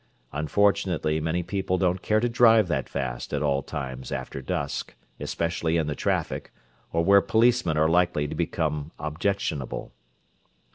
Unfortunately 0.33 1.19
many 1.19 1.43
people 1.43 1.77
don't 1.77 2.01
care 2.01 2.19
to 2.19 2.27
drive 2.27 2.67
that 2.67 2.89
fast 2.89 3.35
at 3.35 3.43
all 3.43 3.61
times 3.61 4.11
after 4.11 4.41
dusk, 4.41 4.95
especially 5.19 5.77
in 5.77 5.85
the 5.85 5.93
traffic, 5.93 6.51
or 6.91 7.05
where 7.05 7.21
policemen 7.21 7.77
are 7.77 7.87
likely 7.87 8.27
to 8.27 8.33
become 8.33 8.91
objectionable." 8.97 9.93